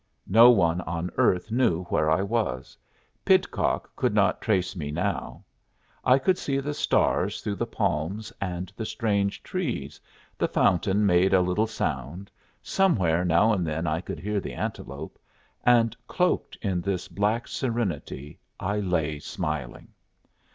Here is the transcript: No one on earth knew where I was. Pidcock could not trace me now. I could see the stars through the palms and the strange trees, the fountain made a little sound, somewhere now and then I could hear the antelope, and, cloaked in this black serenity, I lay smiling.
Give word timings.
No 0.33 0.49
one 0.49 0.81
on 0.81 1.11
earth 1.17 1.51
knew 1.51 1.83
where 1.83 2.09
I 2.09 2.23
was. 2.23 2.75
Pidcock 3.23 3.95
could 3.95 4.15
not 4.15 4.41
trace 4.41 4.75
me 4.75 4.89
now. 4.89 5.43
I 6.03 6.17
could 6.17 6.39
see 6.39 6.59
the 6.59 6.73
stars 6.73 7.41
through 7.41 7.57
the 7.57 7.67
palms 7.67 8.33
and 8.41 8.73
the 8.75 8.83
strange 8.87 9.43
trees, 9.43 10.01
the 10.39 10.47
fountain 10.47 11.05
made 11.05 11.35
a 11.35 11.41
little 11.41 11.67
sound, 11.67 12.31
somewhere 12.63 13.23
now 13.23 13.53
and 13.53 13.63
then 13.63 13.85
I 13.85 14.01
could 14.01 14.19
hear 14.19 14.39
the 14.39 14.53
antelope, 14.55 15.19
and, 15.63 15.95
cloaked 16.07 16.57
in 16.63 16.81
this 16.81 17.07
black 17.07 17.47
serenity, 17.47 18.39
I 18.59 18.79
lay 18.79 19.19
smiling. 19.19 19.89